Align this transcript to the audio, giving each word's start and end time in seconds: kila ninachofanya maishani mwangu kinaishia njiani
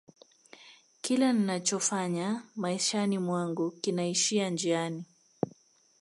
kila 1.01 1.33
ninachofanya 1.33 2.41
maishani 2.55 3.17
mwangu 3.19 3.71
kinaishia 3.71 4.49
njiani 4.49 5.05